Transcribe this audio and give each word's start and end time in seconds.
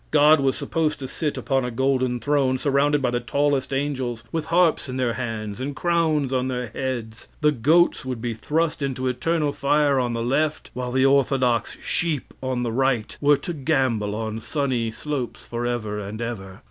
God 0.09 0.39
was 0.39 0.55
supposed 0.57 0.97
to 0.97 1.07
sit 1.07 1.37
upon 1.37 1.63
a 1.63 1.69
golden 1.69 2.19
throne, 2.19 2.57
surrounded 2.57 3.03
by 3.03 3.11
the 3.11 3.19
tallest 3.19 3.71
angels, 3.71 4.23
with 4.31 4.45
harps 4.45 4.89
in 4.89 4.97
their 4.97 5.13
hands 5.13 5.61
and 5.61 5.75
crowns 5.75 6.33
on 6.33 6.47
their 6.47 6.69
heads. 6.69 7.27
The 7.41 7.51
goats 7.51 8.03
would 8.03 8.19
be 8.19 8.33
thrust 8.33 8.81
into 8.81 9.05
eternal 9.07 9.51
fire 9.53 9.99
on 9.99 10.13
the 10.13 10.23
left, 10.23 10.71
while 10.73 10.91
the 10.91 11.05
orthodox 11.05 11.77
sheep, 11.83 12.33
on 12.41 12.63
the 12.63 12.71
right, 12.71 13.15
were 13.21 13.37
to 13.37 13.53
gambol 13.53 14.15
on 14.15 14.39
sunny 14.39 14.89
slopes 14.89 15.45
forever 15.45 15.99
and 15.99 16.19
ever. 16.19 16.59